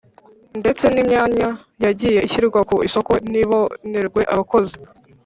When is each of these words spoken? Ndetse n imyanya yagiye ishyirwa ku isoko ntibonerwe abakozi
Ndetse 0.59 0.85
n 0.89 0.95
imyanya 1.01 1.49
yagiye 1.83 2.19
ishyirwa 2.27 2.59
ku 2.69 2.75
isoko 2.87 3.11
ntibonerwe 3.31 4.21
abakozi 4.33 4.75